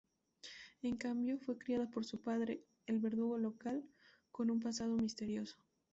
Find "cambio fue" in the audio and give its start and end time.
0.97-1.59